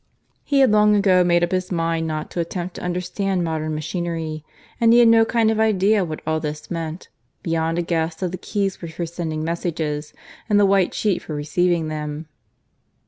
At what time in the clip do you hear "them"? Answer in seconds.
11.87-12.27